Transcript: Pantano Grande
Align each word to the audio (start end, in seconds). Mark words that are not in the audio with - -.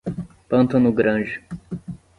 Pantano 0.49 0.91
Grande 0.91 1.37